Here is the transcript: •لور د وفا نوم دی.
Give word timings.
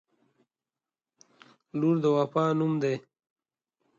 •لور 1.79 1.95
د 2.03 2.05
وفا 2.17 2.45
نوم 2.59 2.73
دی. 2.83 2.95